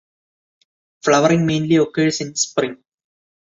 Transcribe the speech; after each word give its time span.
Flowering 1.03 1.45
mainly 1.45 1.75
occurs 1.75 2.21
in 2.21 2.35
spring. 2.35 2.83